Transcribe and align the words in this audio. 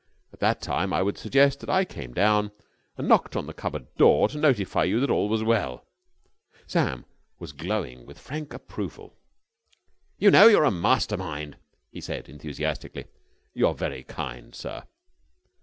At 0.33 0.39
that 0.39 0.63
time 0.63 0.93
I 0.93 1.03
would 1.03 1.19
suggest 1.19 1.59
that 1.59 1.69
I 1.69 1.85
came 1.85 2.11
down 2.11 2.49
and 2.97 3.07
knocked 3.07 3.35
on 3.35 3.45
the 3.45 3.53
cupboard 3.53 3.85
door 3.97 4.27
to 4.29 4.39
notify 4.39 4.83
you 4.83 4.99
that 4.99 5.11
all 5.11 5.29
was 5.29 5.43
well." 5.43 5.85
Sam 6.65 7.05
was 7.37 7.51
glowing 7.51 8.07
with 8.07 8.17
frank 8.17 8.51
approval. 8.51 9.15
"You 10.17 10.31
know, 10.31 10.47
you're 10.47 10.63
a 10.63 10.71
master 10.71 11.17
mind!" 11.17 11.57
he 11.91 12.01
said, 12.01 12.29
enthusiastically. 12.29 13.05
"You're 13.53 13.75
very 13.75 14.01
kind, 14.03 14.55
sir!" 14.55 14.85